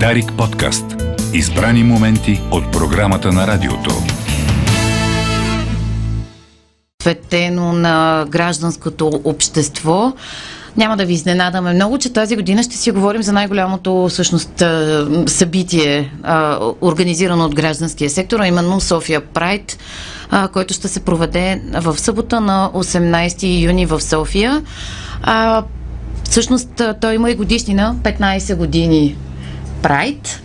[0.00, 0.84] Дарик подкаст.
[1.32, 3.90] Избрани моменти от програмата на радиото.
[6.98, 10.12] Посветено на гражданското общество.
[10.76, 14.62] Няма да ви изненадаме много, че тази година ще си говорим за най-голямото всъщност
[15.26, 16.12] събитие,
[16.80, 19.78] организирано от гражданския сектор, а именно София Прайд,
[20.52, 24.62] който ще се проведе в събота на 18 юни в София.
[26.30, 29.16] Всъщност той има и годишнина, 15 години
[29.84, 30.42] Прайд.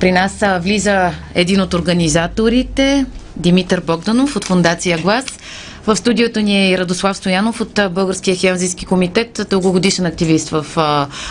[0.00, 5.24] При нас влиза един от организаторите, Димитър Богданов от Фундация Глас.
[5.86, 10.66] В студиото ни е и Радослав Стоянов от Българския хелзийски комитет, дългогодишен активист в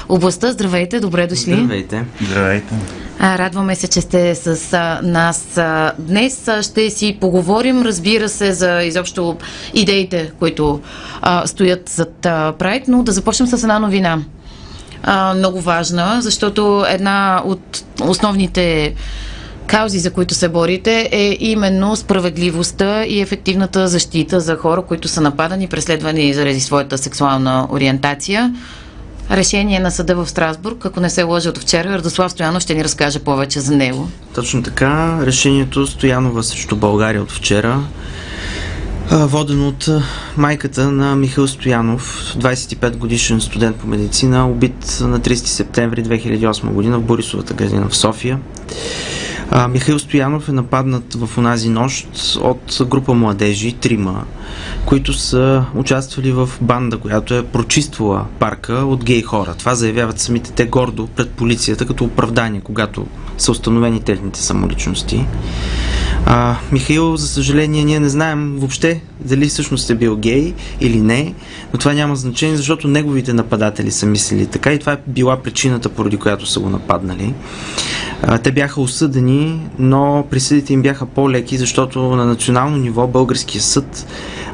[0.10, 0.52] областта.
[0.52, 1.54] Здравейте, добре дошли.
[1.54, 2.06] Здравейте.
[2.22, 2.74] Здравейте.
[3.22, 5.60] Радваме се, че сте с нас
[6.00, 6.50] днес.
[6.62, 9.38] Ще си поговорим, разбира се, за изобщо
[9.74, 10.82] идеите, които
[11.46, 12.18] стоят зад
[12.60, 14.20] Прайд, но да започнем с една новина.
[15.36, 18.94] Много важна, защото една от основните
[19.68, 25.22] каузи, за които се борите, е именно справедливостта и ефективната защита за хора, които са
[25.22, 28.54] нападани, преследвани заради своята сексуална ориентация.
[29.32, 32.84] Решение на съда в Страсбург, ако не се лъжа от вчера, Радослав Стоянов ще ни
[32.84, 34.10] разкаже повече за него.
[34.36, 35.20] Точно така.
[35.22, 37.80] Решението Стоянова срещу България от вчера
[39.14, 39.90] водено от
[40.38, 47.00] майката на Михаил Стоянов, 25 годишен студент по медицина, убит на 30 септември 2008 година
[47.00, 48.40] в Борисовата градина в София.
[49.52, 52.08] А, Михаил Стоянов е нападнат в онази нощ
[52.42, 54.24] от група младежи, трима,
[54.86, 59.56] които са участвали в банда, която е прочиствала парка от гей хора.
[59.60, 65.26] Това заявяват самите те гордо пред полицията като оправдание, когато са установени техните самоличности.
[66.26, 71.34] А, Михаил, за съжаление, ние не знаем въобще дали всъщност е бил гей или не,
[71.74, 75.90] но това няма значение, защото неговите нападатели са мислили така и това е била причината,
[75.90, 77.34] поради която са го нападнали.
[78.22, 84.08] А, те бяха осъдени, но присъдите им бяха по-леки, защото на национално ниво българския съд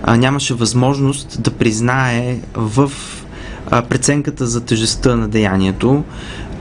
[0.04, 2.92] а, нямаше възможност да признае в
[3.72, 6.04] а, преценката за тежестта на деянието,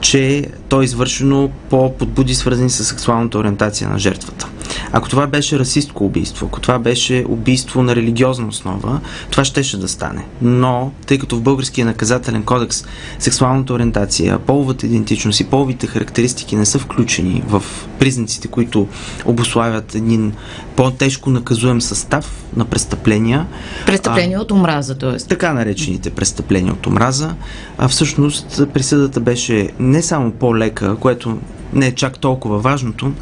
[0.00, 4.49] че то е извършено по подбуди свързани с сексуалната ориентация на жертвата.
[4.93, 9.00] Ако това беше расистко убийство, ако това беше убийство на религиозна основа,
[9.31, 10.25] това щеше да стане.
[10.43, 12.84] Но, тъй като в българския наказателен кодекс
[13.19, 17.62] сексуалната ориентация, половата идентичност и половите характеристики не са включени в
[17.99, 18.88] признаците, които
[19.25, 20.33] обославят един
[20.77, 23.47] по-тежко наказуем състав на престъпления.
[23.87, 25.17] Престъпления от омраза, т.е.
[25.17, 27.34] Така наречените престъпления от омраза.
[27.78, 31.38] А всъщност присъдата беше не само по-лека, което
[31.72, 33.12] не е чак толкова важното,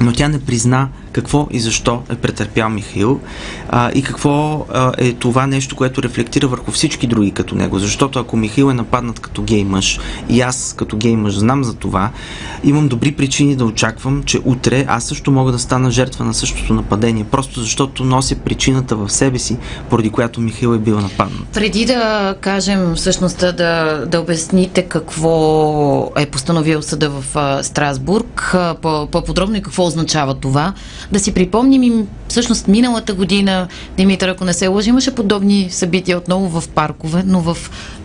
[0.00, 3.20] но тя не призна какво и защо е претърпял Михаил
[3.68, 7.78] а, и какво а, е това нещо, което рефлектира върху всички други като него.
[7.78, 11.74] Защото ако Михаил е нападнат като гей мъж и аз като гей мъж знам за
[11.74, 12.10] това,
[12.64, 16.74] имам добри причини да очаквам, че утре аз също мога да стана жертва на същото
[16.74, 19.58] нападение, просто защото нося причината в себе си,
[19.90, 21.48] поради която Михаил е бил нападнат.
[21.52, 27.24] Преди да кажем всъщност да, да обясните какво е постановил съда в
[27.62, 30.72] Страсбург, по-подробно и какво означава това,
[31.12, 36.18] да си припомним и всъщност миналата година, Димитър, ако не се лъжи, имаше подобни събития
[36.18, 37.56] отново в паркове, но в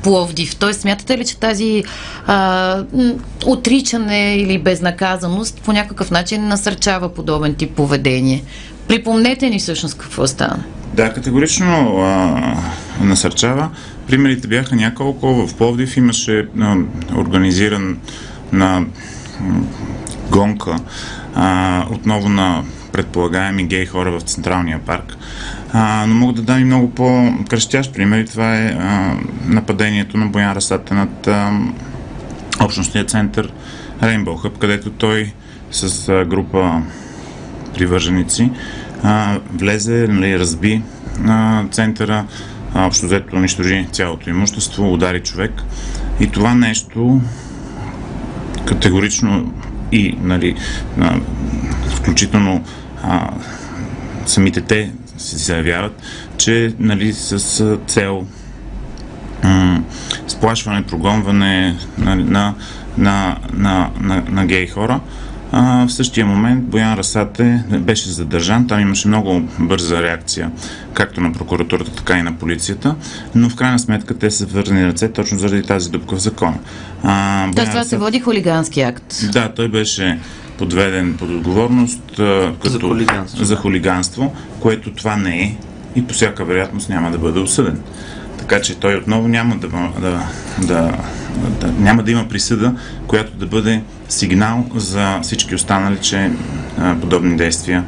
[0.04, 0.56] Пловдив.
[0.56, 1.84] Тоест, смятате ли, че тази
[2.28, 2.84] а,
[3.46, 8.44] отричане или безнаказаност по някакъв начин насърчава подобен тип поведение?
[8.88, 10.64] Припомнете ни всъщност какво стана.
[10.94, 12.56] Да, категорично а,
[13.02, 13.70] насърчава.
[14.08, 15.48] Примерите бяха няколко.
[15.48, 16.76] В Пловдив имаше а,
[17.18, 17.98] организиран
[18.52, 18.86] на
[20.30, 20.76] гонка
[21.36, 22.64] а, отново на
[22.96, 25.18] предполагаеми гей хора в Централния парк.
[25.74, 30.26] А, но мога да дам и много по-кръщящ пример и това е а, нападението на
[30.26, 31.60] Боян Расата над а,
[32.62, 33.52] общностния център
[34.02, 35.34] Rainbow Hub, където той
[35.72, 36.82] с а, група
[37.74, 38.52] привърженици
[39.04, 40.82] а, влезе, нали, разби
[41.28, 42.26] а, центъра,
[42.74, 45.52] а, общо взето унищожи цялото имущество, удари човек.
[46.20, 47.22] И това нещо
[48.66, 49.54] категорично
[49.92, 50.56] и нали,
[51.96, 52.64] включително
[53.04, 53.30] а,
[54.26, 56.02] самите те се заявяват,
[56.38, 58.26] че нали, с цел
[59.44, 59.84] м-
[60.28, 62.54] сплашване, прогонване на, на,
[62.98, 65.00] на, на, на, на гей хора.
[65.52, 68.68] А, в същия момент Боян Расате беше задържан.
[68.68, 70.52] Там имаше много бърза реакция,
[70.94, 72.96] както на прокуратурата, така и на полицията,
[73.36, 76.58] но в крайна сметка те са вързани ръце точно заради тази дупка в закона.
[77.56, 79.32] Тоест това се води хулигански акт.
[79.32, 80.20] Да, той беше
[80.58, 83.44] подведен под отговорност като, за, хулиганство.
[83.44, 85.56] за хулиганство, което това не е
[85.96, 87.82] и по всяка вероятност няма да бъде осъден.
[88.38, 89.68] Така че той отново няма да,
[90.00, 90.24] да,
[90.62, 90.98] да,
[91.62, 92.74] да, няма да има присъда,
[93.08, 96.32] която да бъде сигнал за всички останали, че
[96.80, 97.84] а, подобни действия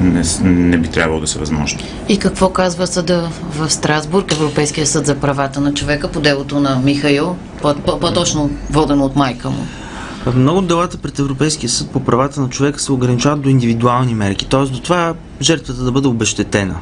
[0.00, 1.84] не, не би трябвало да са възможни.
[2.08, 6.80] И какво казва съда в Страсбург, Европейския съд за правата на човека по делото на
[6.84, 7.36] Михаил,
[8.00, 9.66] по-точно водено от майка му?
[10.34, 14.64] Много делата пред Европейския съд по правата на човека се ограничават до индивидуални мерки, т.е.
[14.64, 16.76] до това жертвата да бъде обещетена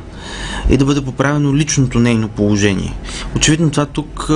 [0.70, 2.94] и да бъде поправено личното нейно положение.
[3.36, 4.30] Очевидно това тук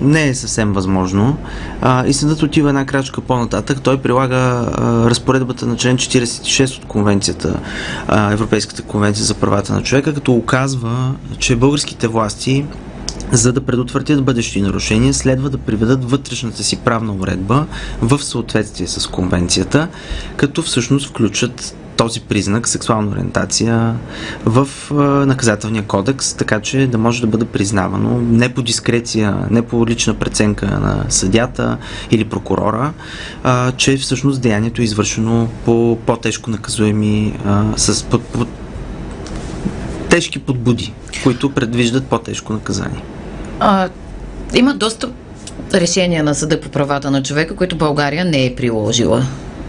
[0.00, 1.36] не е съвсем възможно.
[1.82, 3.80] А, и съдът отива една крачка по-нататък.
[3.82, 4.66] Той прилага а,
[5.10, 7.60] разпоредбата на член 46 от конвенцията,
[8.08, 12.64] а, Европейската конвенция за правата на човека, като оказва, че българските власти
[13.32, 17.66] за да предотвратят бъдещи нарушения, следва да приведат вътрешната си правна уредба
[18.02, 19.88] в съответствие с конвенцията,
[20.36, 23.94] като всъщност включат този признак, сексуална ориентация,
[24.44, 24.68] в
[25.26, 30.14] наказателния кодекс, така че да може да бъде признавано не по дискреция, не по лична
[30.14, 31.78] преценка на съдята
[32.10, 32.92] или прокурора,
[33.42, 38.48] а, че всъщност деянието е извършено по по-тежко наказуеми а, с под, под,
[40.10, 40.92] тежки подбуди,
[41.22, 43.02] които предвиждат по-тежко наказание.
[43.60, 43.88] А,
[44.54, 45.08] има доста
[45.74, 49.22] решения на Съда по правата на човека, които България не е приложила.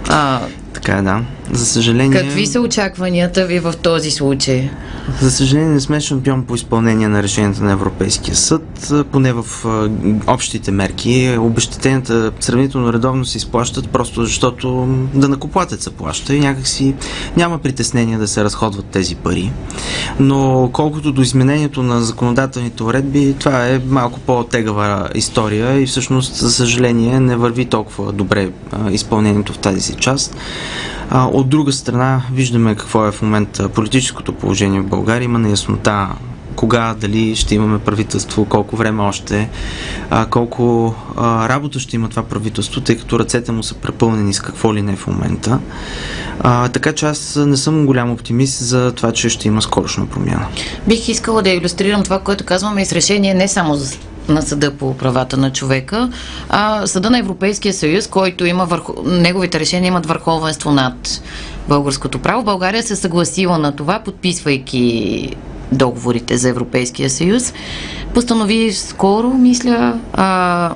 [0.10, 0.42] А,
[0.74, 1.22] така е, да.
[1.54, 2.22] За съжаление...
[2.22, 4.70] Какви са очакванията ви в този случай?
[5.22, 9.46] За съжаление не сме шампион по изпълнение на решенията на Европейския съд, поне в
[10.28, 11.36] общите мерки.
[11.40, 16.96] Обещетенията сравнително редовно се изплащат, просто защото да накоплатеца плаща и някакси
[17.38, 19.52] няма притеснение да се разходват тези пари.
[20.20, 26.52] Но колкото до изменението на законодателните уредби, това е малко по-тегава история и всъщност, за
[26.52, 28.50] съжаление, не върви толкова добре
[28.92, 30.36] изпълнението в тази си част.
[31.14, 35.26] А, от друга страна, виждаме какво е в момента политическото положение в България.
[35.26, 36.10] Има неяснота
[36.56, 39.50] кога, дали ще имаме правителство, колко време още,
[40.10, 44.40] а, колко а, работа ще има това правителство, тъй като ръцете му са препълнени с
[44.40, 45.60] какво ли не в момента.
[46.40, 50.48] А, така че аз не съм голям оптимист за това, че ще има скорошна промяна.
[50.88, 53.98] Бих искала да иллюстрирам това, което казваме и с решение не само за
[54.30, 56.10] на Съда по правата на човека,
[56.50, 58.94] а Съда на Европейския съюз, който има върху...
[59.06, 61.22] неговите решения имат върховенство над
[61.70, 62.44] българското право.
[62.44, 65.36] България се съгласила на това, подписвайки
[65.72, 67.54] договорите за Европейския съюз.
[68.14, 70.72] Постанови скоро, мисля, а,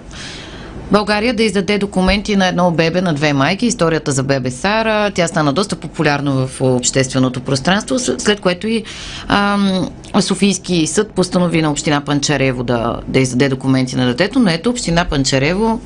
[0.92, 5.12] България да издаде документи на едно бебе на две майки, историята за бебе Сара.
[5.12, 8.84] Тя стана доста популярна в общественото пространство, след което и
[9.28, 9.90] ам,
[10.20, 15.06] Софийски съд постанови на община Панчарево да, да издаде документи на детето, но ето община
[15.06, 15.82] Панчарево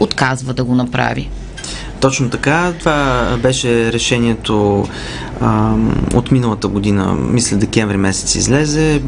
[0.00, 1.30] отказва да го направи.
[2.00, 2.72] Точно така.
[2.78, 4.86] Това беше решението
[5.40, 5.74] а,
[6.14, 9.02] от миналата година, мисля декември месец излезе,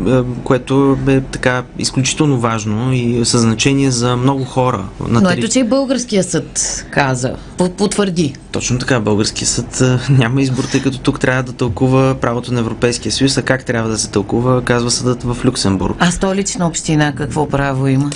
[0.44, 4.84] което е така изключително важно и със значение за много хора.
[5.08, 7.34] На Но ето, че и българския съд каза,
[7.76, 8.34] потвърди.
[8.52, 13.12] Точно така, българския съд няма избор, тъй като тук трябва да тълкува правото на Европейския
[13.12, 15.96] съюз, а как трябва да се тълкува, казва съдът в Люксембург.
[15.99, 18.11] А столична община какво право има?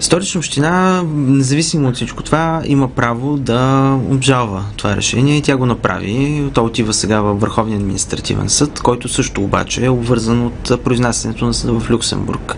[0.00, 5.66] Столична община, независимо от всичко това, има право да обжалва това решение и тя го
[5.66, 6.42] направи.
[6.54, 11.54] То отива сега в Върховния административен съд, който също обаче е обвързан от произнасянето на
[11.54, 12.56] съда в Люксембург.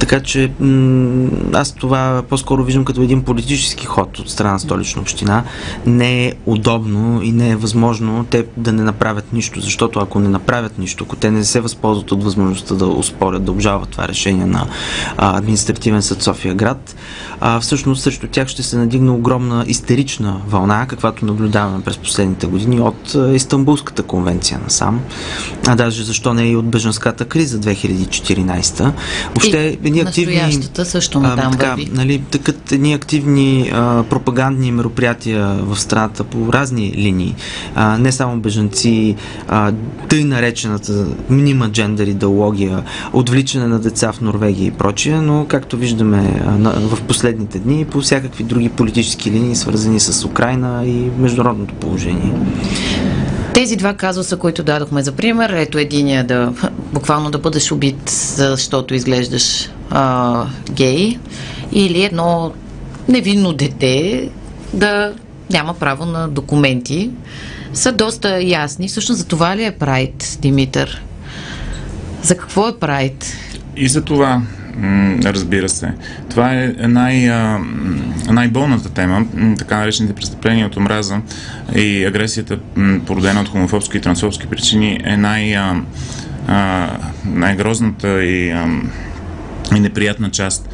[0.00, 0.52] Така че
[1.52, 5.44] аз това по-скоро виждам като един политически ход от страна на столична община.
[5.86, 10.28] Не е удобно и не е възможно те да не направят нищо, защото ако не
[10.28, 14.46] направят нищо, ако те не се възползват от възможността да успорят, да обжалват това решение
[14.46, 14.66] на
[15.16, 16.96] административен съд София град,
[17.60, 23.16] всъщност срещу тях ще се надигне огромна истерична вълна, каквато наблюдаваме през последните години от
[23.34, 25.00] Истанбулската конвенция насам,
[25.66, 28.92] а даже защо не и от беженската криза 2014.
[29.28, 30.68] Въобще, едни активни...
[30.84, 36.92] също на там така, нали, такът едни активни а, пропагандни мероприятия в страната по разни
[36.96, 37.34] линии,
[37.74, 39.16] а, не само беженци,
[39.48, 39.72] а,
[40.08, 42.82] тъй наречената мнима джендър идеология,
[43.12, 47.84] отвличане на деца в Норвегия и прочие, но както виждаме а, на, в последните дни
[47.84, 52.32] по всякакви други политически линии, свързани с Украина и международното положение.
[53.54, 56.52] Тези два казуса, които дадохме за пример, ето единия да
[56.92, 61.18] буквално да бъдеш убит, защото изглеждаш а, гей,
[61.72, 62.52] или едно
[63.08, 64.28] невинно дете
[64.74, 65.12] да
[65.50, 67.10] няма право на документи,
[67.74, 68.88] са доста ясни.
[68.88, 71.02] Всъщност за това ли е Прайд, Димитър?
[72.22, 73.36] За какво е Прайд?
[73.76, 74.42] И за това
[75.24, 75.92] Разбира се.
[76.30, 77.30] Това е най-
[78.30, 79.26] най-болната тема,
[79.58, 81.20] така наречените престъпления от омраза
[81.76, 82.58] и агресията,
[83.06, 85.56] породена от хомофобски и трансфобски причини, е най-
[87.24, 88.54] най-грозната и,
[89.76, 90.68] и неприятна част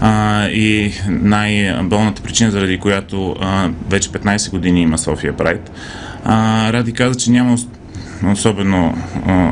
[0.00, 5.70] а, и най-болната причина, заради която а, вече 15 години има София Прайд.
[6.72, 7.58] Ради каза, че няма
[8.32, 8.98] особено,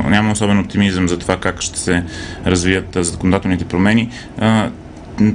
[0.07, 2.03] няма особен оптимизъм за това как ще се
[2.45, 4.09] развият законодателните промени.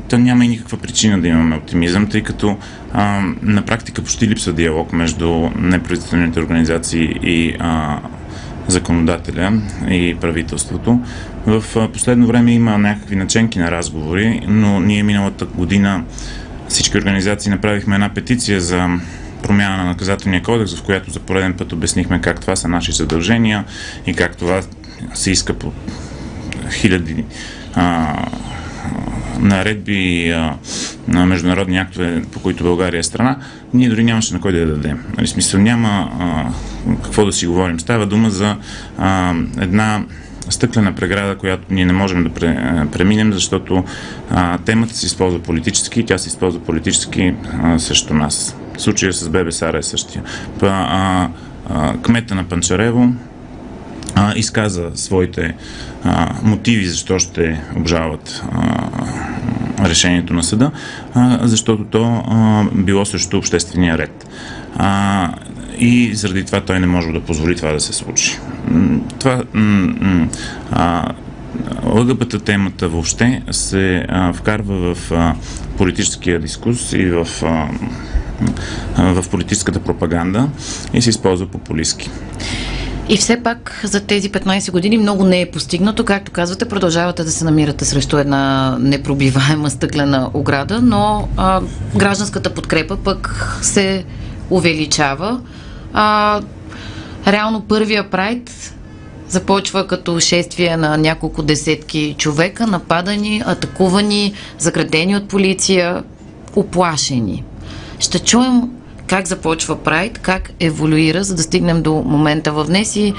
[0.09, 2.57] Та няма и никаква причина да имаме оптимизъм, тъй като
[2.93, 7.99] а, на практика почти липсва диалог между неправителствените организации и а,
[8.69, 11.01] законодателя и правителството.
[11.47, 16.05] В последно време има някакви наченки на разговори, но ние миналата година
[16.69, 18.89] всички организации направихме една петиция за
[19.43, 23.65] промяна на наказателния кодекс, в която за пореден път обяснихме как това са наши задължения
[24.07, 24.61] и как това
[25.15, 25.73] се иска по
[26.71, 27.25] хиляди
[27.75, 28.15] а,
[29.39, 30.55] наредби а,
[31.09, 33.39] на международни актове, по които България е страна,
[33.75, 35.05] ние дори нямаше на кой да я дадем.
[35.17, 36.53] Нали, смисъл няма а,
[37.05, 37.81] какво да си говорим.
[37.81, 38.57] Става дума за
[38.99, 40.05] а, една
[40.49, 42.31] стъклена преграда, която ние не можем да
[42.93, 43.85] преминем, защото
[44.31, 48.57] а, темата се използва политически и тя се използва политически а, срещу нас.
[48.79, 50.23] Случая с Бебе Сара е същия.
[50.61, 51.29] Па, а,
[51.71, 53.13] а, кмета на Панчарево
[54.15, 55.55] а, изказа своите
[56.05, 60.71] а, мотиви защо ще обжалват а, решението на съда,
[61.15, 64.27] а, защото то а, било срещу обществения ред.
[64.77, 65.35] А,
[65.79, 68.39] и заради това той не може да позволи това да се случи.
[69.19, 69.43] Това
[70.71, 71.13] а,
[71.85, 75.35] ЛГБТ темата въобще се а, вкарва в а,
[75.77, 77.69] политическия дискус и в, а,
[78.97, 80.49] в политическата пропаганда
[80.93, 82.11] и се използва популистски.
[83.09, 86.05] И все пак за тези 15 години много не е постигнато.
[86.05, 91.61] Както казвате, продължавате да се намирате срещу една непробиваема стъклена ограда, но а,
[91.97, 94.05] гражданската подкрепа пък се
[94.51, 95.41] увеличава.
[95.93, 96.41] А,
[97.27, 98.75] реално първия прайд
[99.29, 106.03] започва като шествие на няколко десетки човека, нападани, атакувани, заградени от полиция,
[106.57, 107.45] оплашени.
[107.99, 108.71] Ще чуем
[109.07, 113.15] как започва Прайд, как еволюира, за да стигнем до момента в днес и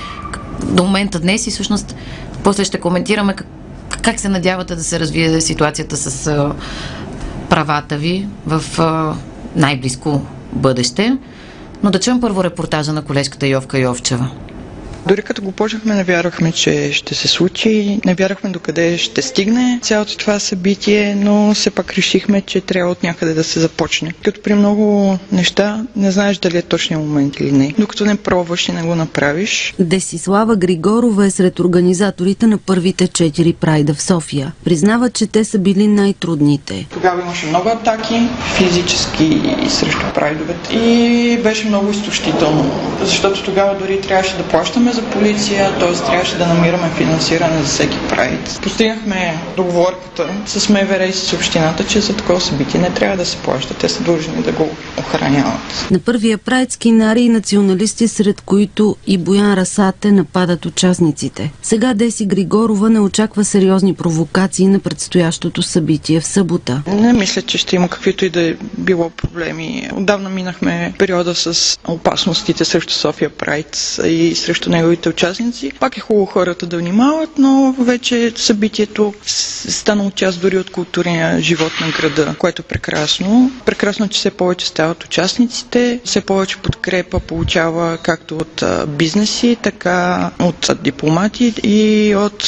[0.64, 1.96] до момента днес и всъщност
[2.44, 3.48] после ще коментираме как,
[4.02, 6.52] как се надявате да се развие ситуацията с а,
[7.50, 9.16] правата ви в а,
[9.56, 10.22] най-близко
[10.54, 11.18] бъдеще.
[11.84, 14.30] Но да чуем първо репортажа на колежката Йовка Йовчева.
[15.08, 19.80] Дори като го почнахме, не вярвахме, че ще се случи, не вярвахме докъде ще стигне
[19.82, 24.12] цялото това събитие, но все пак решихме, че трябва от някъде да се започне.
[24.24, 27.74] Като при много неща не знаеш дали е точния момент или не.
[27.80, 29.74] Докато не пробваш и не го направиш.
[29.80, 34.54] Десислава Григорова е сред организаторите на първите четири прайда в София.
[34.64, 36.88] Признава, че те са били най-трудните.
[36.94, 38.22] Тогава имаше много атаки,
[38.58, 40.76] физически и срещу прайдовете.
[40.76, 45.94] И беше много изтощително, защото тогава дори трябваше да плащаме за полиция, т.е.
[45.94, 48.60] трябваше да намираме финансиране за всеки прайд.
[48.64, 53.38] Постигнахме договорката с МВР и с общината, че за такова събитие не трябва да се
[53.38, 53.74] плаща.
[53.74, 54.70] Те са длъжни да го
[55.00, 55.88] охраняват.
[55.92, 61.52] На първия прайд скинари и националисти, сред които и Боян Расате нападат участниците.
[61.62, 66.82] Сега Деси Григорова не очаква сериозни провокации на предстоящото събитие в събота.
[66.88, 69.90] Не мисля, че ще има каквито и да е било проблеми.
[69.94, 75.72] Отдавна минахме периода с опасностите срещу София Прайд и срещу неговите участници.
[75.80, 79.14] Пак е хубаво хората да внимават, но вече събитието
[79.70, 83.52] станало част дори от културния живот на града, което е прекрасно.
[83.66, 89.90] Прекрасно, че все повече стават участниците, все повече подкрепа получава както от бизнеси, така
[90.40, 92.44] от дипломати и от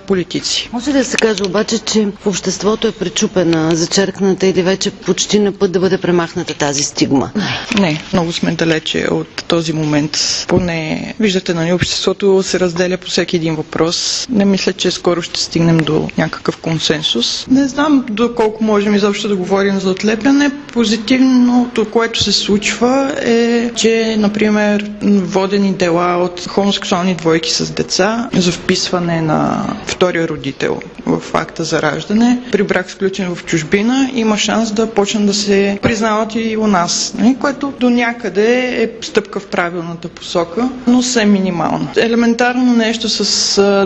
[0.00, 0.68] политици.
[0.72, 5.38] Може ли да се каже обаче, че в обществото е пречупена, зачеркната или вече почти
[5.38, 7.30] на път да бъде премахната тази стигма?
[7.74, 10.18] Не, много сме далече от този момент.
[10.48, 14.26] Поне виждате на нали, обществото се разделя по всеки един въпрос.
[14.30, 17.46] Не мисля, че скоро ще стигнем до някакъв консенсус.
[17.46, 20.50] Не знам доколко можем изобщо да говорим за отлепяне.
[20.72, 22.86] Позитивното, което се случва
[23.18, 30.80] е, че, например, водени дела от хомосексуални двойки с деца за вписване на втория родител
[31.06, 35.78] в факта за раждане, при брак сключен в чужбина, има шанс да почнат да се
[35.82, 38.46] признават и у нас, нали, което до някъде
[38.76, 41.55] е стъпка в правилната посока, но се минимално.
[41.96, 43.26] Елементарно нещо с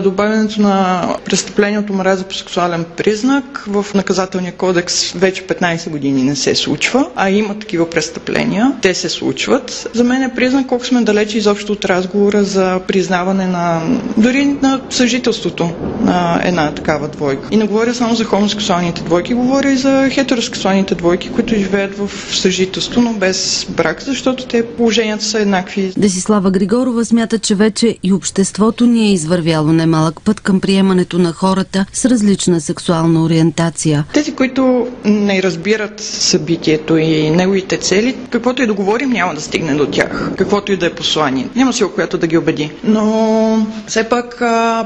[0.03, 6.55] добавянето на престъплението мраза по сексуален признак в наказателния кодекс вече 15 години не се
[6.55, 8.73] случва, а има такива престъпления.
[8.81, 9.87] Те се случват.
[9.93, 13.81] За мен е признак колко сме далече изобщо от разговора за признаване на
[14.17, 15.69] дори на съжителството
[16.01, 17.47] на една такава двойка.
[17.51, 22.09] И не говоря само за хомосексуалните двойки, говоря и за хетеросексуалните двойки, които живеят в
[22.31, 25.93] съжителство, но без брак, защото те положенията са еднакви.
[25.97, 31.33] Десислава Григорова смята, че вече и обществото ни е извървяло немалък път към приемането на
[31.33, 34.05] хората с различна сексуална ориентация.
[34.13, 39.73] Тези, които не разбират събитието и неговите цели, каквото и да говорим, няма да стигне
[39.73, 40.31] до тях.
[40.37, 41.47] Каквото и да е послание.
[41.55, 42.71] Няма сила, която да ги убеди.
[42.83, 44.41] Но все пак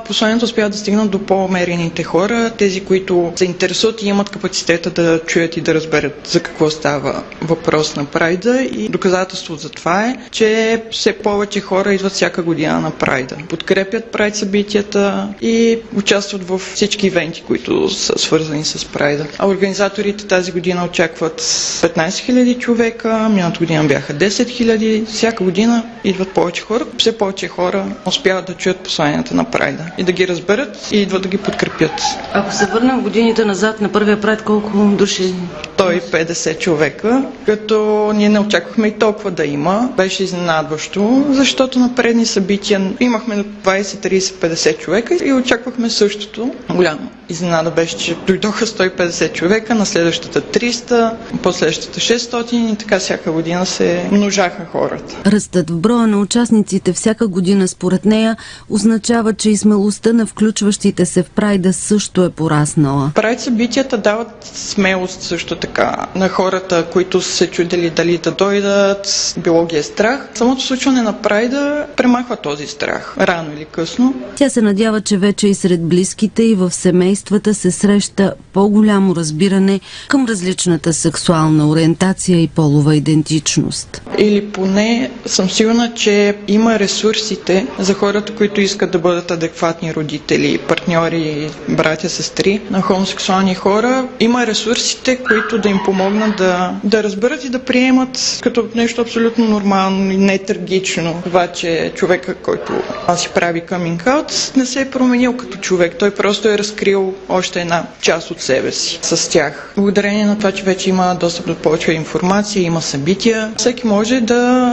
[0.08, 5.20] посланието успява да стигнат до по-умерените хора, тези, които се интересуват и имат капацитета да
[5.28, 8.62] чуят и да разберат за какво става въпрос на Прайда.
[8.62, 13.36] И доказателство за това е, че все повече хора идват всяка година на Прайда.
[13.50, 19.26] Подкрепят Прайд събитията и участват в всички ивенти, които са свързани с Прайда.
[19.40, 25.06] А организаторите тази година очакват 15 000 човека, миналата година бяха 10 000.
[25.06, 26.86] Всяка година идват повече хора.
[26.98, 31.22] Все повече хора успяват да чуят посланията на Прайда и да ги разберат и идват
[31.22, 31.92] да ги подкрепят.
[32.34, 35.34] Ако се върнем годините назад на първия Прайд, колко души?
[35.78, 37.76] 150 човека, като
[38.16, 39.90] ние не очаквахме и толкова да има.
[39.98, 42.55] Беше изненадващо, защото на предни събития
[43.00, 46.56] имахме 20, 30, 50 човека и очаквахме същото.
[46.70, 53.32] Голямо изненада беше, че дойдоха 150 човека, на следващата 300, последващата 600 и така всяка
[53.32, 55.16] година се множаха хората.
[55.26, 58.38] Ръстът в броя на участниците всяка година според нея
[58.70, 63.12] означава, че и смелостта на включващите се в прайда също е пораснала.
[63.16, 69.34] Прайд събитията дават смелост също така на хората, които са се чудили дали да дойдат,
[69.38, 70.30] било ги е страх.
[70.34, 74.14] Самото случване на прайда премахва този страх, рано или късно.
[74.36, 79.80] Тя се надява, че вече и сред близките и в семействата се среща по-голямо разбиране
[80.08, 84.02] към различната сексуална ориентация и полова идентичност.
[84.18, 90.58] Или поне съм сигурна, че има ресурсите за хората, които искат да бъдат адекватни родители,
[90.58, 94.08] партньори, братя, сестри на хомосексуални хора.
[94.20, 99.46] Има ресурсите, които да им помогнат да, да разберат и да приемат като нещо абсолютно
[99.48, 101.22] нормално и не трагично.
[101.24, 102.74] Това, че човека, който
[103.18, 104.26] си прави каминг аут,
[104.56, 105.96] не се е променил като човек.
[105.96, 109.74] Той просто е разкрил още една част от себе си с тях.
[109.76, 114.72] Благодарение на това, че вече има достъп до повече информация, има събития, всеки може да,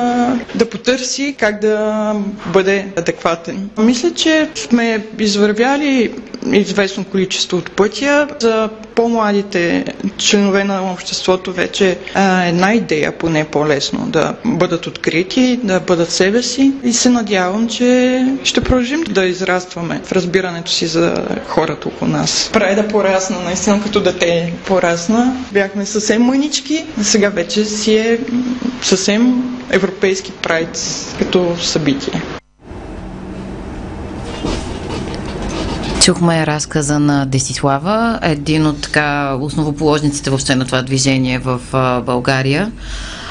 [0.54, 2.14] да потърси как да
[2.46, 3.70] бъде адекватен.
[3.78, 6.12] Мисля, че сме извървяли
[6.46, 8.28] известно количество от пътя.
[8.40, 9.84] За по-младите
[10.18, 11.96] членове на обществото вече е
[12.44, 17.92] една идея, поне по-лесно, да бъдат открити, да бъдат себе си и се надявам, че
[18.44, 21.14] ще продължим да израстваме в разбирането си за
[21.46, 22.50] хората около нас.
[22.52, 25.36] Прави да порасна, наистина като дете порасна.
[25.52, 28.18] Бяхме съвсем мънички, а сега вече си е
[28.82, 30.78] съвсем европейски прайд
[31.18, 32.22] като събитие.
[36.04, 42.72] Чухме разказа на Десислава, един от така основоположниците въобще на това движение в а, България.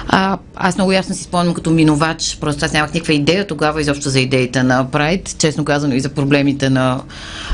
[0.08, 4.10] А, аз много ясно си спомням като минувач, просто аз нямах никаква идея тогава изобщо
[4.10, 7.02] за идеите на Прайд, честно казано и за проблемите на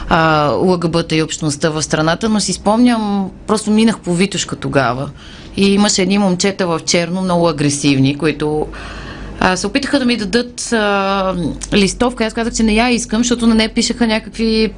[0.10, 5.10] а, ЛГБТ и общността в страната, но си спомням, просто минах по Витушка тогава
[5.58, 8.68] и имаше едни момчета в черно, много агресивни, които
[9.40, 11.36] а, се опитаха да ми дадат а,
[11.74, 12.26] листовка.
[12.26, 14.74] Аз казах, че не я искам, защото на нея пишеха някакви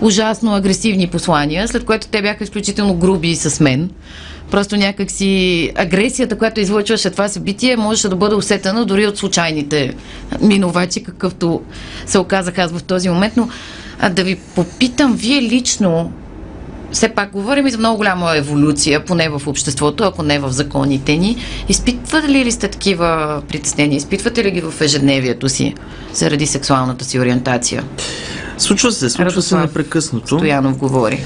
[0.00, 3.90] ужасно агресивни послания, след което те бяха изключително груби с мен.
[4.50, 9.94] Просто някакси агресията, която излъчваше това събитие, можеше да бъде усетена дори от случайните
[10.40, 11.62] минувачи, какъвто
[12.06, 13.36] се оказах аз в този момент.
[13.36, 13.48] Но
[14.00, 16.12] а, да ви попитам, вие лично
[16.92, 21.16] все пак говорим и за много голяма еволюция, поне в обществото, ако не в законите
[21.16, 21.36] ни.
[21.68, 23.96] Изпитвате ли сте такива притеснения?
[23.96, 25.74] Изпитвате ли ги в ежедневието си
[26.12, 27.84] заради сексуалната си ориентация?
[28.58, 30.38] Случва се, случва Радослав се непрекъснато.
[30.38, 31.24] Стоянов говори.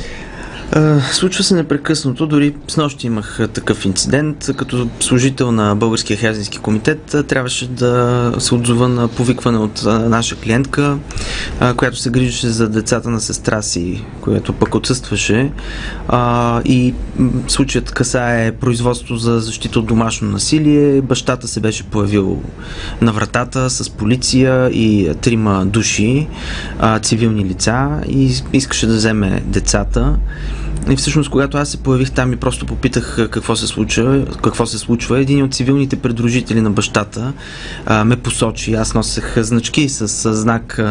[1.13, 4.51] Случва се непрекъснато, дори с нощи имах такъв инцидент.
[4.57, 10.99] Като служител на Българския хелзински комитет трябваше да се отзова на повикване от наша клиентка,
[11.77, 15.53] която се грижеше за децата на сестра си, която пък отсъстваше.
[16.65, 16.95] И
[17.49, 21.01] случаят касае производство за защита от домашно насилие.
[21.01, 22.43] Бащата се беше появил
[23.01, 26.29] на вратата с полиция и трима души,
[27.03, 30.19] цивилни лица и искаше да вземе децата.
[30.91, 34.79] И всъщност, когато аз се появих там и просто попитах какво се случва, какво се
[34.79, 37.33] случва, един от цивилните придружители на бащата
[37.87, 38.75] а, ме посочи.
[38.75, 40.83] Аз носех значки с а, знак а,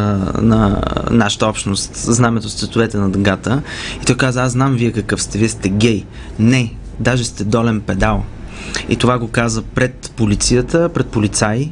[0.41, 0.81] на
[1.11, 3.61] нашата общност, знамето с цветовете на дъгата.
[4.01, 6.05] И той каза, аз знам вие какъв сте, вие сте гей.
[6.39, 8.23] Не, даже сте долен педал.
[8.89, 11.71] И това го каза пред полицията, пред полицай,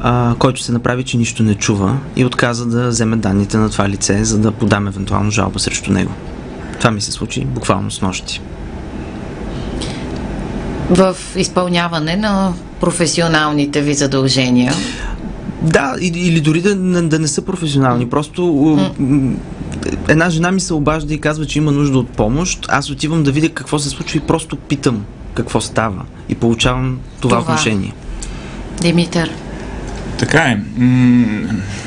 [0.00, 3.88] а, който се направи, че нищо не чува и отказа да вземе данните на това
[3.88, 6.12] лице, за да подам евентуално жалба срещу него.
[6.78, 8.40] Това ми се случи буквално с нощи.
[10.90, 14.72] В изпълняване на професионалните ви задължения.
[15.62, 18.10] Да, или, дори да, да не са професионални.
[18.10, 19.34] Просто mm.
[20.08, 22.66] една жена ми се обажда и казва, че има нужда от помощ.
[22.68, 26.04] Аз отивам да видя какво се случва и просто питам какво става.
[26.28, 27.52] И получавам това, това.
[27.52, 27.92] отношение.
[28.80, 29.30] Димитър.
[30.18, 30.58] Така е.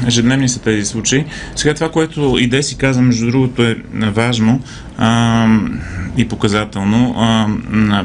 [0.07, 1.25] Ежедневни са тези случаи.
[1.55, 4.59] Сега това, което и Деси каза, между другото, е важно
[4.97, 5.47] а,
[6.17, 7.13] и показателно.
[7.17, 7.47] А,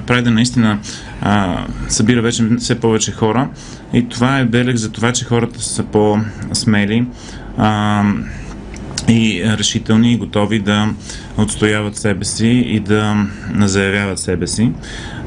[0.07, 0.79] Прайда наистина
[1.21, 3.49] а, събира вече все повече хора
[3.93, 7.07] и това е белег за това, че хората са по-смели.
[7.59, 8.05] А,
[9.09, 10.89] и решителни и готови да
[11.39, 13.27] отстояват себе си и да
[13.59, 14.73] заявяват себе си.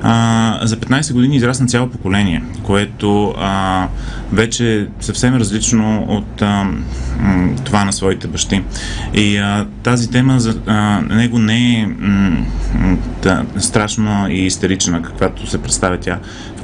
[0.02, 3.88] А, за 15 години израсна цяло поколение, което а,
[4.32, 6.68] вече е съвсем различно от а,
[7.66, 8.64] това на своите бащи.
[9.14, 12.46] И а, тази тема за а, него не е м,
[13.24, 16.20] да, страшна и истерична, каквато се представя тя,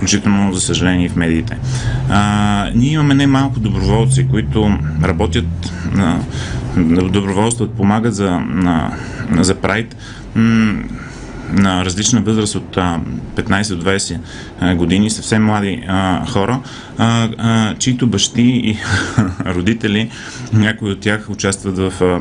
[0.06, 1.58] включително, за съжаление, в медиите.
[2.10, 5.46] А, ние имаме не малко доброволци, които работят
[5.92, 6.20] на
[7.10, 8.98] доброволстват, помагат за, на,
[9.32, 9.96] за Прайд
[11.52, 13.00] на различна възраст от а,
[13.36, 16.60] 15 до 20 години, съвсем млади а, хора,
[16.98, 18.78] а, а, чието бащи и
[19.46, 20.12] родители,
[20.54, 22.20] някои от тях участват в а,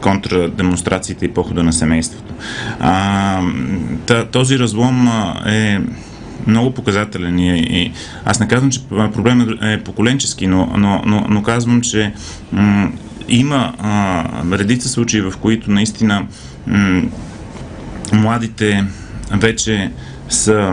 [0.00, 2.34] контрадемонстрациите и похода на семейството.
[2.80, 3.42] А,
[4.32, 5.80] този разлом а, е
[6.46, 7.92] много показателен и, и
[8.24, 12.12] аз не казвам, че проблемът е поколенчески, но, но, но, но казвам, че
[12.52, 12.92] м-
[13.28, 16.26] има а, редица случаи, в които наистина
[16.66, 17.02] м-
[18.12, 18.84] младите
[19.30, 19.90] вече
[20.28, 20.72] са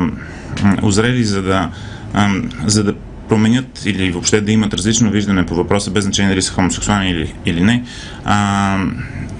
[0.81, 1.69] озрели за да,
[2.13, 2.29] а,
[2.65, 2.93] за да
[3.29, 7.33] променят или въобще да имат различно виждане по въпроса, без значение дали са хомосексуални или,
[7.45, 7.83] или не.
[8.25, 8.77] А,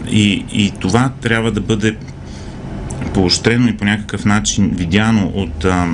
[0.09, 1.95] и, и това трябва да бъде
[3.13, 5.87] поощрено и по някакъв начин видяно от, а,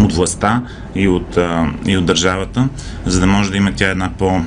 [0.00, 0.62] от властта
[0.94, 1.38] и от,
[1.86, 2.68] и от държавата,
[3.06, 4.40] за да може да има тя една по-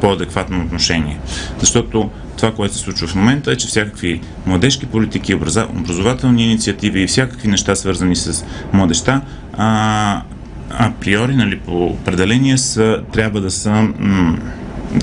[0.00, 1.18] по-адекватно отношение.
[1.60, 7.06] Защото това, което се случва в момента е, че всякакви младежки политики, образователни инициативи и
[7.06, 9.20] всякакви неща, свързани с младеща,
[9.56, 10.22] а,
[10.70, 14.38] априори, нали, по определение са, трябва да са м-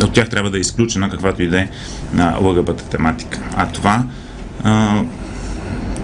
[0.03, 1.67] от тях трябва да е изключена каквато и да е
[2.41, 3.39] ЛГБТ тематика.
[3.55, 4.03] А това
[4.63, 5.01] а,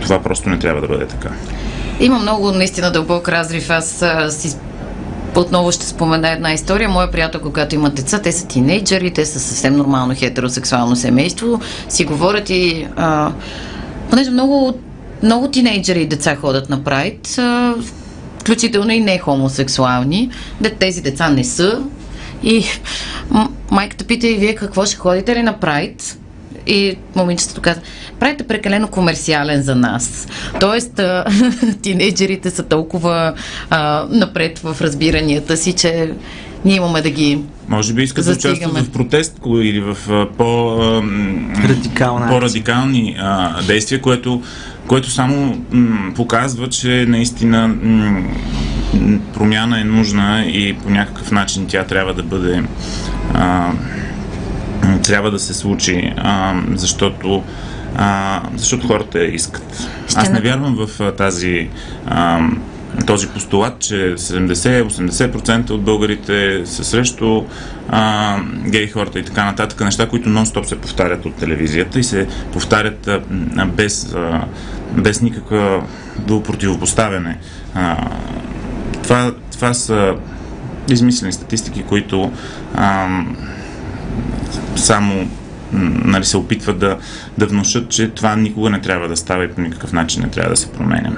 [0.01, 1.29] това просто не трябва да бъде така.
[2.01, 3.69] Има много наистина дълбок разрив.
[3.69, 4.55] Аз си
[5.35, 6.89] отново ще спомена една история.
[6.89, 12.05] Моя приятел, когато има деца, те са тинейджери, те са съвсем нормално хетеросексуално семейство, си
[12.05, 12.87] говорят и...
[12.95, 13.31] А,
[14.09, 14.73] понеже много,
[15.23, 17.75] много тинейджери и деца ходят на прайд, а,
[18.39, 20.29] включително и не хомосексуални.
[20.79, 21.81] Тези деца не са.
[22.43, 22.65] И
[23.71, 26.17] майката пита и вие какво ще ходите ли на прайд?
[26.67, 27.81] И момичетото каза,
[28.19, 30.27] правите прекалено комерциален за нас.
[30.59, 31.01] Тоест,
[31.81, 33.33] тинейджерите са толкова
[33.69, 36.11] а, напред в разбиранията си, че
[36.65, 40.77] ние имаме да ги Може би искат да участват в протест или в а, по,
[40.81, 41.01] а,
[42.29, 44.41] по-радикални а, действия, което,
[44.87, 48.23] което само м, показва, че наистина м,
[49.33, 52.63] промяна е нужна и по някакъв начин тя трябва да бъде
[53.33, 53.71] а,
[55.03, 57.43] трябва да се случи, а, защото,
[57.95, 59.87] а, защото хората искат.
[60.15, 61.69] Аз не вярвам в тази
[62.07, 62.49] а,
[63.07, 67.43] този постулат, че 70-80% от българите са срещу
[67.89, 72.27] а, гей хората и така нататък, неща, които нон-стоп се повтарят от телевизията и се
[72.53, 73.21] повтарят а,
[73.65, 74.41] без, а,
[74.91, 75.83] без никаква
[76.27, 77.37] противопоставяне.
[77.73, 78.07] А,
[79.03, 80.15] това, това са
[80.89, 82.31] измислени статистики, които
[82.75, 83.07] а,
[84.75, 85.27] само
[86.05, 86.97] нали, се опитват да,
[87.37, 90.49] да внушат, че това никога не трябва да става и по никакъв начин не трябва
[90.49, 91.17] да се променяме.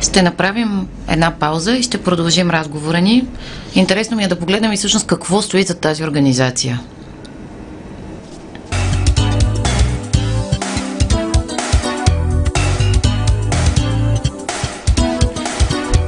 [0.00, 3.26] Ще направим една пауза и ще продължим разговора ни.
[3.74, 6.80] Интересно ми е да погледнем и всъщност какво стои за тази организация.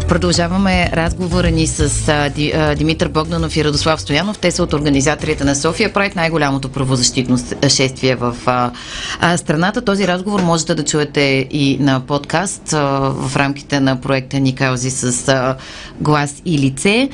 [0.09, 4.39] Продължаваме разговора ни с а, Ди, а, Димитър Богданов и Радослав Стоянов.
[4.39, 8.71] Те са от организаторите на София Прайд, най-голямото правозащитно шествие в а,
[9.21, 9.83] а, страната.
[9.83, 12.79] Този разговор можете да чуете и на подкаст а,
[13.11, 15.57] в рамките на проекта ни каузи с а,
[16.01, 17.09] глас и лице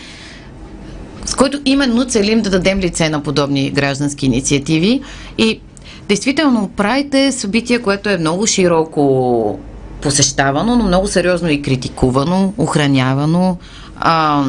[1.25, 5.01] с който именно целим да дадем лице на подобни граждански инициативи.
[5.39, 5.61] И
[6.09, 9.59] действително, Прайд е събитие, което е много широко
[10.05, 13.57] посещавано, но много сериозно и критикувано, охранявано.
[13.97, 14.45] А,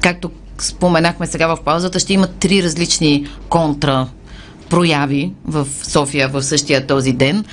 [0.00, 4.08] както споменахме сега в паузата, ще има три различни контра
[4.70, 7.44] прояви в София в същия този ден.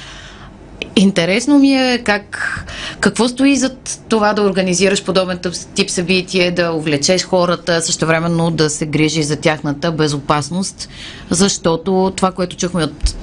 [0.95, 2.65] Интересно ми е как,
[2.99, 3.75] какво стои за
[4.09, 5.39] това да организираш подобен
[5.75, 10.89] тип събитие, да увлечеш хората, също времено да се грижи за тяхната безопасност,
[11.29, 13.15] защото това, което чухме от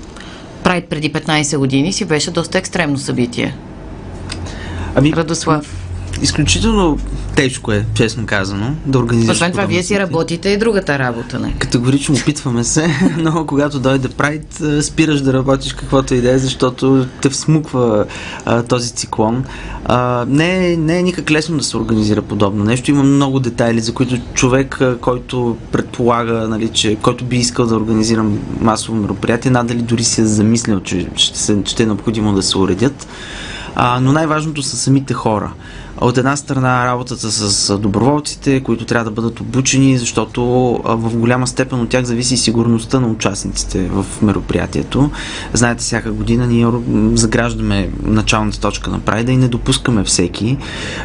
[0.64, 3.54] Прайд преди 15 години, си беше доста екстремно събитие.
[4.98, 5.66] Ами, Радослав.
[6.22, 6.98] Изключително
[7.36, 9.36] тежко е, честно казано, да организираш.
[9.36, 11.54] Освен това, вие си работите и другата работа, не?
[11.58, 17.06] Категорично опитваме се, но когато дойде прайд, спираш да работиш каквото и да е, защото
[17.22, 18.04] те всмуква
[18.44, 19.44] а, този циклон.
[19.84, 22.90] А, не, не е никак лесно да се организира подобно нещо.
[22.90, 28.24] Има много детайли, за които човек, който предполага, нали, че, който би искал да организира
[28.60, 33.06] масово мероприятие, надали дори си е замислил, че ще, ще е необходимо да се уредят.
[33.80, 35.52] А, но най-важното са самите хора.
[36.00, 40.42] От една страна работата с доброволците, които трябва да бъдат обучени, защото
[40.84, 45.10] в голяма степен от тях зависи и сигурността на участниците в мероприятието.
[45.52, 46.66] Знаете, всяка година ние
[47.14, 50.56] заграждаме началната точка на прайда и не допускаме всеки,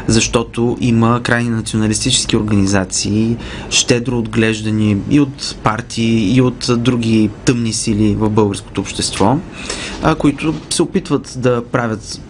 [0.06, 3.36] защото има крайни националистически организации,
[3.70, 9.38] щедро отглеждани и от партии, и от други тъмни сили в българското общество,
[10.18, 12.20] които се опитват да правят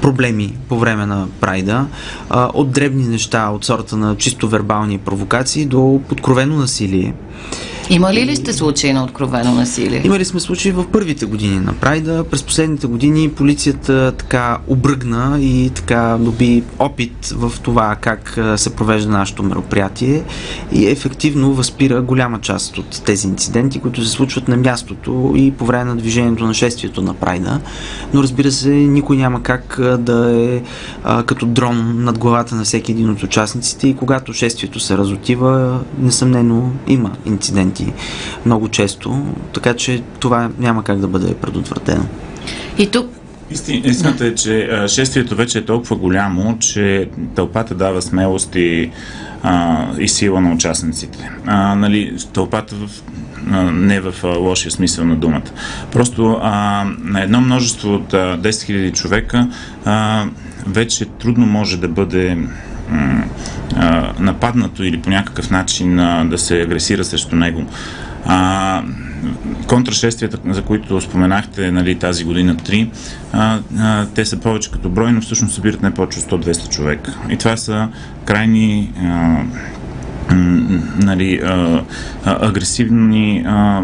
[0.00, 1.86] проблеми по време на прайда,
[2.30, 7.14] от дребни неща, от сорта на чисто вербални провокации до откровено насилие.
[7.90, 10.02] Има ли сте случаи на откровено насилие?
[10.04, 12.24] Имали сме случаи в първите години на Прайда.
[12.30, 19.10] През последните години полицията така обръгна и така доби опит в това как се провежда
[19.10, 20.22] нашето мероприятие
[20.72, 25.66] и ефективно възпира голяма част от тези инциденти, които се случват на мястото и по
[25.66, 27.60] време на движението на шествието на Прайда.
[28.14, 30.62] Но разбира се, никой няма как да е
[31.04, 35.80] а, като дрон над главата на всеки един от участниците и когато шествието се разотива,
[35.98, 37.10] несъмнено има
[37.80, 37.92] инциденти
[38.46, 42.04] много често, така че това няма как да бъде предотвратено.
[42.78, 43.10] И тук
[43.50, 48.90] Истин, истината е, че шествието вече е толкова голямо, че тълпата дава смелост и,
[49.42, 51.30] а, и сила на участниците.
[51.46, 52.90] А, нали, тълпата в,
[53.50, 55.50] а, не в а, лошия смисъл на думата.
[55.92, 59.48] Просто а, на едно множество от а, 10 000 човека
[59.84, 60.26] а,
[60.66, 62.38] вече трудно може да бъде
[64.18, 65.96] нападнато или по някакъв начин
[66.30, 67.66] да се агресира срещу него.
[68.26, 68.82] А,
[69.66, 72.90] контрашествията, за които споменахте нали, тази година три,
[73.32, 77.14] а, а, те са повече като брой, но всъщност събират не повече от 100-200 човека.
[77.30, 77.88] И това са
[78.24, 79.36] крайни а,
[80.98, 81.82] нали, а,
[82.24, 83.82] а, агресивни а,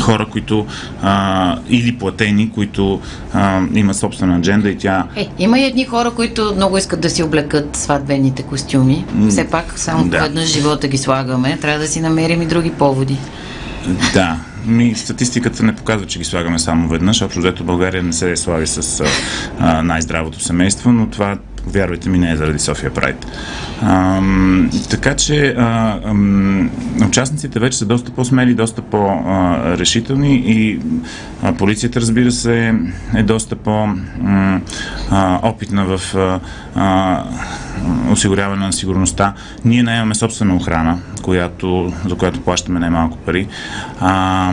[0.00, 0.66] хора, които
[1.02, 3.00] а, или платени, които
[3.32, 7.10] а, имат собствена адженда и тя Е, има и едни хора, които много искат да
[7.10, 9.04] си облекат сватбените костюми.
[9.28, 10.20] Все пак само да.
[10.20, 11.58] веднъж живота ги слагаме.
[11.60, 13.16] Трябва да си намерим и други поводи.
[14.14, 14.36] Да.
[14.66, 17.22] Ми, статистиката не показва, че ги слагаме само веднъж.
[17.22, 19.04] Общо взето България не се слави с
[19.58, 23.26] а, най-здравото семейство, но това, вярвайте ми, не е заради София Прайд.
[23.82, 26.70] Ам, така че а, ам,
[27.08, 30.80] участниците вече са доста по-смели, доста по-решителни и
[31.42, 32.74] а, полицията, разбира се,
[33.16, 34.76] е доста по-опитна
[35.84, 36.00] в
[36.74, 37.24] а,
[38.10, 39.34] осигуряване на сигурността.
[39.64, 43.46] Ние наемаме собствена охрана, която, за която плащаме най-малко пари.
[44.00, 44.52] А,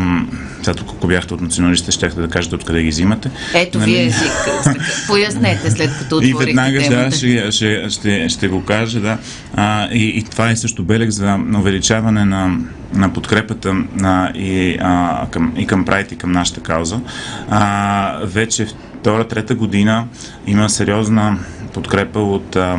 [0.73, 3.29] тук, ако бяхте от националистите, щяхте да кажете откъде ги взимате.
[3.53, 3.91] Ето, Нали?
[3.91, 4.29] вие си
[5.07, 7.09] пояснете след като И отворихте веднага темата.
[7.09, 9.17] да, ще, ще, ще, ще го кажа, да.
[9.53, 12.57] А, и, и това е също белег за увеличаване на,
[12.93, 16.99] на подкрепата на, и, а, към, и към Прайд и към нашата кауза.
[17.49, 18.67] А, вече
[18.99, 20.07] втора, трета година
[20.47, 21.39] има сериозна
[21.73, 22.77] подкрепа от а,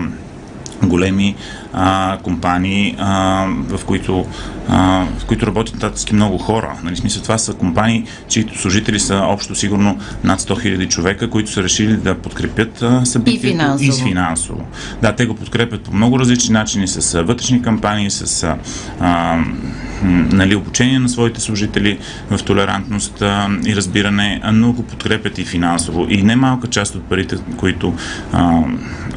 [0.82, 1.36] големи
[1.72, 4.26] а, компании, а, в, които,
[4.68, 6.76] а, в които работят татъцки много хора.
[6.82, 11.50] Нали, смисъл, това са компании, чието служители са общо сигурно над 100 000 човека, които
[11.50, 14.06] са решили да подкрепят събитието И финансово.
[14.06, 14.66] и финансово.
[15.02, 18.56] Да, те го подкрепят по много различни начини, с вътрешни кампании, с
[19.00, 19.38] а,
[20.32, 21.98] нали, обучение на своите служители
[22.30, 26.06] в толерантност а, и разбиране, но го подкрепят и финансово.
[26.10, 27.94] И немалка част от парите, които,
[28.32, 28.62] а,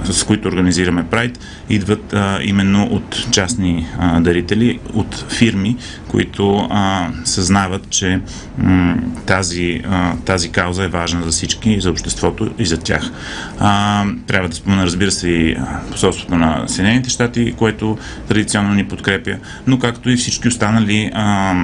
[0.04, 7.10] с които организираме Прайд, идват а, именно от частни а, дарители, от фирми, които а,
[7.24, 8.22] съзнават, че
[8.58, 13.12] м, тази, а, тази кауза е важна за всички, за обществото и за тях.
[13.60, 15.58] А, трябва да спомена, разбира се, и
[15.92, 17.98] посолството на Съединените щати, което
[18.28, 21.56] традиционно ни подкрепя, но както и всички останали а,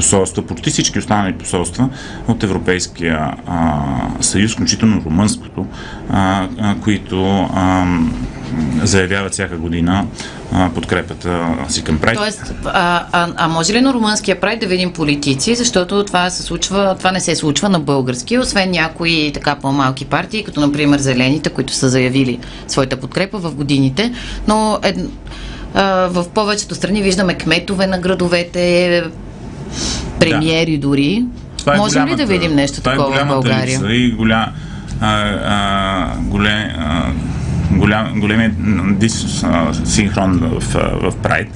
[0.00, 1.88] посолства, почти всички останали посолства
[2.28, 3.78] от Европейския а,
[4.20, 5.66] съюз, включително румънското,
[6.10, 7.86] а, а, които а,
[8.82, 10.06] заявяват всяка година
[10.52, 12.18] а, подкрепата си към Прайд.
[12.18, 16.42] Тоест, а, а, а може ли на румънския Прайд да видим политици, защото това се
[16.42, 21.50] случва, това не се случва на български, освен някои така по-малки партии, като например Зелените,
[21.50, 24.12] които са заявили своята подкрепа в годините,
[24.48, 24.96] но ед,
[26.10, 29.04] в повечето страни виждаме кметове на градовете,
[30.20, 30.88] премиери да.
[30.88, 31.24] дори.
[31.58, 33.78] Това е Можем голямата, ли да видим нещо такова е в България?
[33.78, 34.52] Липса и голя,
[35.00, 35.12] а,
[35.44, 37.12] а, голем, а,
[37.70, 38.52] голям, големият
[39.84, 41.48] синхрон в, в Прайд.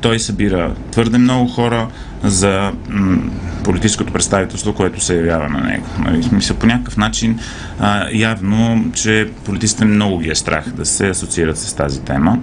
[0.00, 1.88] той събира твърде много хора
[2.22, 3.18] за м-
[3.64, 5.86] политическото представителство, което се явява на него.
[5.98, 7.38] Нали, смисъл, по някакъв начин
[7.78, 12.38] а, явно, че политиците много ги е страх да се асоциират с тази тема.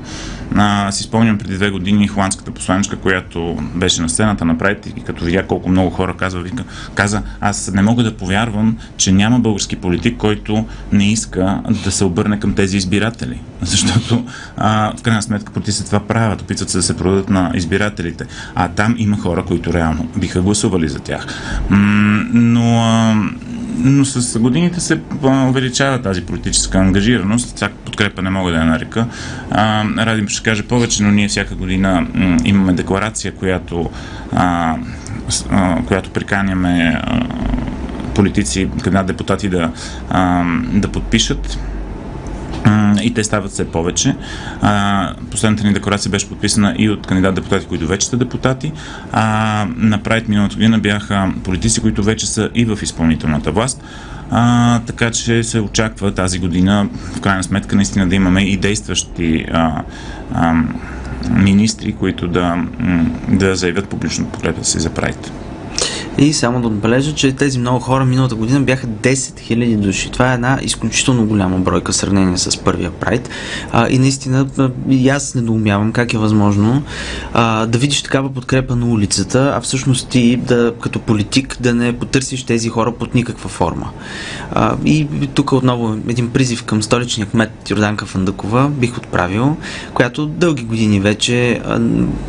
[0.56, 5.02] А, си спомням преди две години холандската посланичка, която беше на сцената на Прайд и
[5.04, 6.64] като видя колко много хора казва, вика,
[6.96, 12.06] каза, аз не мога да повярвам, че няма български политик, който не иска да се
[12.06, 13.40] обърне към тези избиратели.
[13.62, 14.26] Защото
[14.58, 18.26] а, в крайна сметка политиците това правят, опитват се да се продадат на избирателите.
[18.56, 21.28] А там има хора, които реално биха гласували за тях.
[21.70, 23.16] М- но а,
[23.80, 27.56] но с годините се увеличава тази политическа ангажираност.
[27.56, 29.06] Всяка подкрепа не мога да я нарека.
[29.52, 32.08] А, Радим ще каже повече, но ние всяка година
[32.46, 33.90] имаме декларация, която,
[34.32, 34.76] а,
[35.50, 37.22] а, която приканяме а,
[38.16, 39.72] политици, кандидат депутати да,
[40.10, 41.60] а, да подпишат
[43.04, 44.16] и те стават все повече.
[45.32, 48.72] Последната ни декларация беше подписана и от кандидат депутати, които вече са депутати.
[49.12, 53.84] А, на Прайд миналата година бяха политици, които вече са и в изпълнителната власт.
[54.32, 59.46] А, така че се очаква тази година, в крайна сметка, наистина да имаме и действащи
[59.52, 59.84] а,
[60.34, 60.64] а,
[61.30, 62.64] министри, които да,
[63.30, 65.32] да заявят публично подкрепата си за Прайд.
[66.22, 70.12] И само да отбележа, че тези много хора миналата година бяха 10 000 души.
[70.12, 73.30] Това е една изключително голяма бройка в сравнение с първия прайд.
[73.72, 74.48] А, и наистина
[74.90, 76.84] и аз недоумявам как е възможно
[77.34, 82.00] а, да видиш такава подкрепа на улицата, а всъщност ти да, като политик да не
[82.00, 83.90] потърсиш тези хора под никаква форма.
[84.52, 89.58] А, и тук отново един призив към столичния кмет Йорданка Фандъкова бих отправил,
[89.94, 91.82] която дълги години вече а,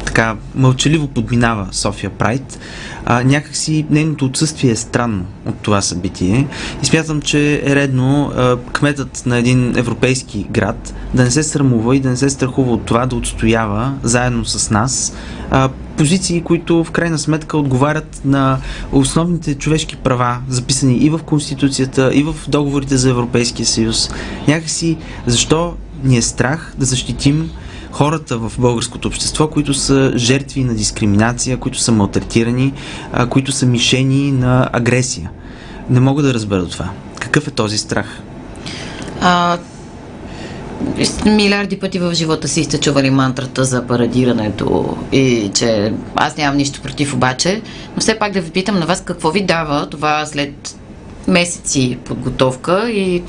[0.04, 2.58] така мълчаливо подминава София Прайд.
[3.06, 6.46] А, някакси нейното отсъствие е странно от това събитие
[6.82, 11.96] и смятам, че е редно а, кметът на един европейски град да не се срамува
[11.96, 15.12] и да не се страхува от това да отстоява заедно с нас
[15.50, 18.58] а, позиции, които в крайна сметка отговарят на
[18.92, 24.10] основните човешки права, записани и в Конституцията, и в договорите за Европейския съюз.
[24.48, 27.50] Някакси, защо ни е страх да защитим
[27.92, 32.72] хората в българското общество, които са жертви на дискриминация, които са малтретирани,
[33.30, 35.30] които са мишени на агресия.
[35.90, 36.90] Не мога да разбера това.
[37.20, 38.22] Какъв е този страх?
[39.20, 39.58] А,
[41.26, 46.80] милиарди пъти в живота си сте чували мантрата за парадирането и че аз нямам нищо
[46.80, 47.62] против обаче,
[47.96, 50.76] но все пак да ви питам на вас какво ви дава това след
[51.28, 53.22] месеци подготовка и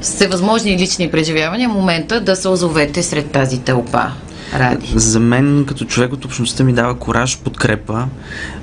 [0.00, 4.12] всевъзможни лични преживявания, момента да се озовете сред тази тълпа?
[4.54, 4.92] Ради.
[4.94, 8.06] За мен, като човек от общността, ми дава кораж, подкрепа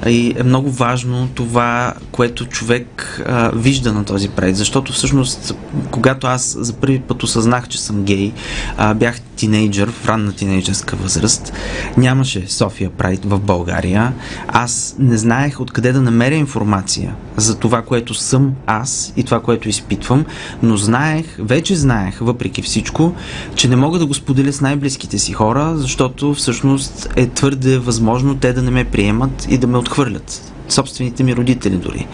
[0.08, 5.56] и е много важно това, което човек а, вижда на този прайд, защото всъщност,
[5.92, 8.34] когато аз за първи път осъзнах, че съм гей,
[8.78, 11.54] а, бях тинейджър, в ранна тинейджърска възраст,
[11.98, 14.14] нямаше София Прайд в България.
[14.48, 19.70] Аз не знаех откъде да намеря информация за това, което съм аз и това, което
[19.70, 20.26] изпитвам,
[20.64, 23.16] но знаех, вече знаех, въпреки всичко,
[23.56, 28.36] че не мога да го споделя с най-близките си хора, защото всъщност е твърде възможно
[28.36, 32.08] те да не ме приемат и да ме отхвърлят собствените ми родители дори.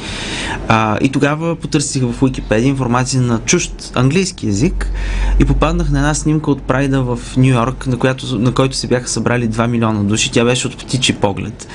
[0.68, 4.92] А, и тогава потърсих в Wikipedia информация на чужд английски язик
[5.40, 8.88] и попаднах на една снимка от Прайда в Нью Йорк, на, която, на който се
[8.88, 10.32] бяха събрали 2 милиона души.
[10.32, 11.68] Тя беше от птичи поглед.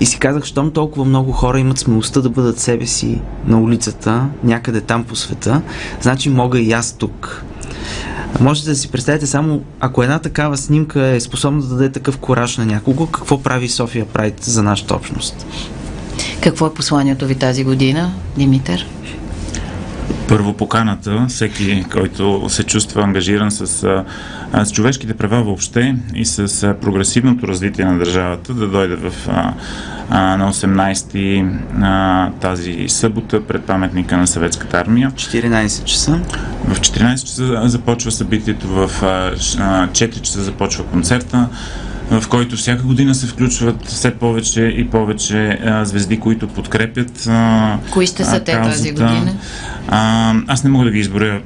[0.00, 4.26] И си казах, щом толкова много хора имат смелостта да бъдат себе си на улицата,
[4.44, 5.62] някъде там по света,
[6.00, 7.44] значи мога и аз тук.
[8.40, 12.56] Можете да си представите само, ако една такава снимка е способна да даде такъв кораж
[12.56, 15.46] на някого, какво прави София Прайд за нашата общност?
[16.40, 18.86] Какво е посланието ви тази година, Димитър?
[20.28, 23.66] Първо поканата, всеки, който се чувства ангажиран с,
[24.64, 29.28] с човешките права въобще и с прогресивното развитие на държавата, да дойде в,
[30.14, 31.44] а, на 18-ти
[31.82, 35.10] а, тази събота пред паметника на съветската армия.
[35.10, 36.20] 14 часа.
[36.68, 41.48] В 14 часа започва събитието, в а, 4 часа започва концерта
[42.20, 47.26] в който всяка година се включват все повече и повече а, звезди, които подкрепят.
[47.28, 49.34] А, Кои ще са те тази година?
[49.88, 51.40] А, аз не мога да ги изборя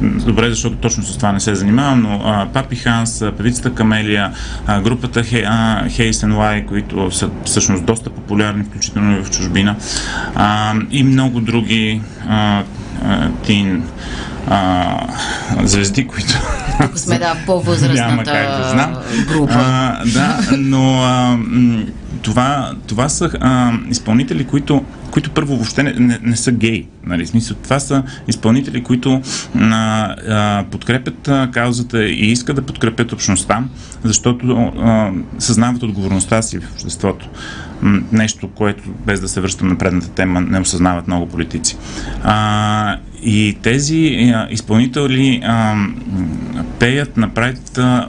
[0.00, 4.32] добре, защото точно с това не се занимавам, но а, Папи Ханс, певицата Камелия,
[4.66, 5.22] а, групата
[5.88, 9.76] Хейс Лай, които са всъщност доста популярни, включително и в чужбина,
[10.34, 12.62] а, и много други а,
[13.04, 13.82] а, тин
[14.48, 14.98] а,
[15.62, 16.34] звезди, които...
[16.80, 18.96] Тук сме, да, по-възрастната да знам.
[19.28, 19.54] група.
[19.54, 21.38] А, да, но а,
[22.22, 26.86] това, това са а, изпълнители, които, които първо въобще не, не, не са гей.
[27.06, 27.26] Нали?
[27.26, 29.22] Смисъл, това са изпълнители, които
[29.60, 33.64] а, а, подкрепят а, каузата и искат да подкрепят общността,
[34.04, 37.28] защото а, съзнават отговорността си в обществото.
[38.12, 41.76] Нещо, което, без да се връщам на предната тема, не осъзнават много политици.
[42.22, 45.76] А, и тези а, изпълнители а,
[46.78, 48.08] пеят, направят а,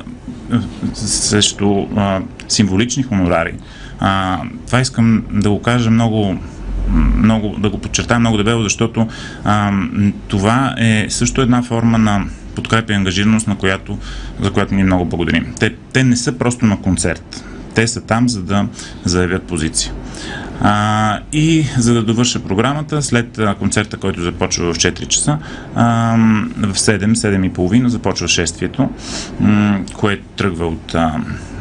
[0.93, 3.53] срещу а, символични хонорари.
[3.99, 6.38] А, това искам да го кажа много
[7.18, 9.07] много, да го подчертая много дебело, защото
[9.43, 9.72] а,
[10.28, 13.97] това е също една форма на подкрепа и ангажираност, на която,
[14.41, 15.53] за която ние много благодарим.
[15.59, 17.45] Те, те не са просто на концерт.
[17.76, 18.68] Те са там, за да
[19.05, 19.93] заявят позиция.
[20.61, 25.37] А, и за да довърша програмата, след а, концерта, който започва в 4 часа,
[25.75, 26.15] а,
[26.57, 28.89] в 7, 7 и половина започва шествието,
[29.39, 31.15] м- което тръгва от а,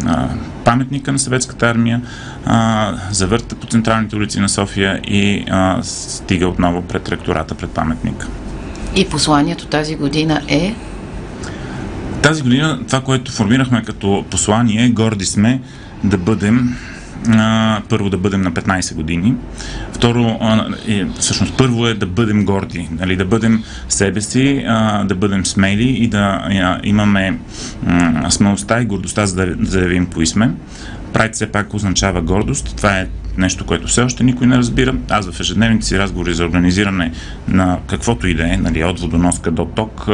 [0.06, 0.28] а,
[0.64, 2.00] паметника на съветската армия,
[2.44, 8.26] а, завърта по централните улици на София и а, стига отново пред ректората, пред паметника.
[8.96, 10.74] И посланието тази година е?
[12.22, 15.60] Тази година това, което формирахме като послание, горди сме
[16.04, 16.76] да бъдем
[17.28, 19.34] а, първо да бъдем на 15 години.
[19.92, 25.04] Второ, а, е, всъщност първо е да бъдем горди, нали, да бъдем себе си, а,
[25.04, 27.38] да бъдем смели и да а, имаме
[27.86, 30.50] а, смелостта и гордостта, за да заявим кои сме.
[31.14, 32.76] Прайд все пак означава гордост.
[32.76, 34.94] Това е нещо, което все още никой не разбира.
[35.10, 37.12] Аз в ежедневните си разговори за организиране
[37.48, 40.08] на каквото и да е, нали, от водоноска до ток,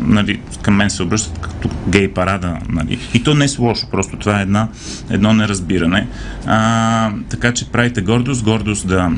[0.00, 2.56] нали, към мен се обръщат като гей парада.
[2.68, 2.98] Нали.
[3.14, 4.68] И то не е лошо, просто това е една,
[5.10, 6.06] едно неразбиране.
[6.46, 9.10] А, така че правите гордост, гордост да,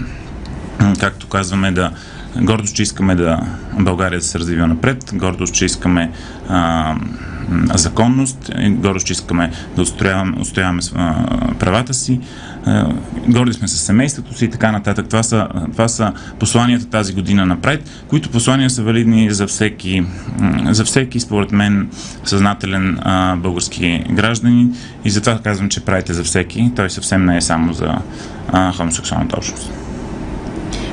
[1.01, 1.93] както казваме, да
[2.41, 3.41] гордост, че искаме да
[3.79, 6.11] България да се развива напред, гордост, че искаме
[6.49, 6.95] а,
[7.89, 11.15] законност, гордост, че искаме да отстояваме а,
[11.59, 12.21] правата си,
[12.67, 12.93] а,
[13.29, 15.07] горди сме с семейството си и така нататък.
[15.09, 20.05] Това са, това са посланията тази година напред, които послания са валидни за всеки,
[20.71, 21.89] за всеки според мен,
[22.25, 26.71] съзнателен а, български гражданин и затова казвам, че правите за всеки.
[26.77, 27.95] Той съвсем не е само за
[28.77, 29.71] хомосексуалната общност.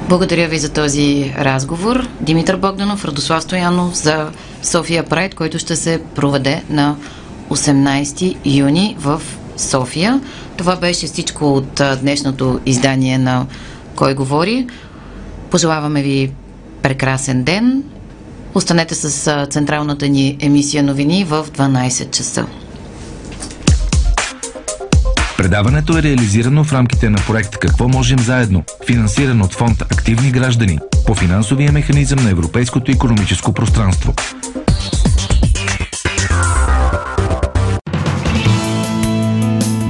[0.10, 2.08] Благодаря ви за този разговор.
[2.22, 4.32] Димитър Богданов, Радослав Стоянов за
[4.66, 6.96] София Прайд, който ще се проведе на
[7.50, 9.22] 18 юни в
[9.58, 10.22] София.
[10.58, 13.46] Това беше всичко от днешното издание на
[13.96, 14.68] Кой говори.
[15.52, 16.32] Пожелаваме ви
[16.82, 17.84] прекрасен ден.
[18.56, 22.46] Останете с централната ни емисия новини в 12 часа.
[25.46, 30.80] Предаването е реализирано в рамките на проект Какво можем заедно, финансиран от фонд Активни граждани
[31.06, 34.14] по финансовия механизъм на Европейското економическо пространство.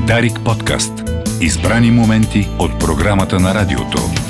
[0.08, 0.94] Дарик подкаст.
[1.42, 4.25] Избрани моменти от програмата на радиото.